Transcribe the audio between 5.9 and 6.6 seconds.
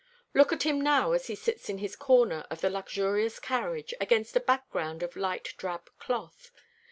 cloth.